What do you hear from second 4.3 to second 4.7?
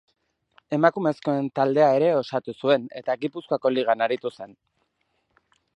zen.